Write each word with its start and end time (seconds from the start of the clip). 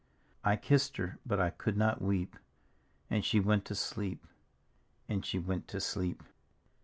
"I 0.51 0.55
kissed 0.55 0.97
her, 0.97 1.19
but 1.27 1.39
I 1.39 1.51
could 1.51 1.77
not 1.77 2.01
weep. 2.01 2.35
And 3.11 3.23
she 3.23 3.39
went 3.39 3.65
to 3.65 3.75
sleep, 3.75 4.25
and 5.07 5.23
she 5.23 5.37
went 5.37 5.67
to 5.67 5.79
sleep. 5.79 6.23